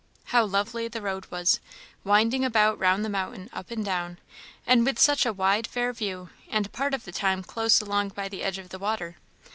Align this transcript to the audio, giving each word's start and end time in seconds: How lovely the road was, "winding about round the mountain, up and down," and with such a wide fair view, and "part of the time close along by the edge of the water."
How 0.33 0.43
lovely 0.45 0.87
the 0.87 0.99
road 1.03 1.27
was, 1.29 1.59
"winding 2.03 2.43
about 2.43 2.79
round 2.79 3.05
the 3.05 3.07
mountain, 3.07 3.51
up 3.53 3.69
and 3.69 3.85
down," 3.85 4.17
and 4.65 4.83
with 4.83 4.97
such 4.97 5.27
a 5.27 5.31
wide 5.31 5.67
fair 5.67 5.93
view, 5.93 6.31
and 6.49 6.73
"part 6.73 6.95
of 6.95 7.05
the 7.05 7.11
time 7.11 7.43
close 7.43 7.79
along 7.81 8.09
by 8.09 8.27
the 8.27 8.41
edge 8.41 8.57
of 8.57 8.69
the 8.69 8.79
water." 8.79 9.17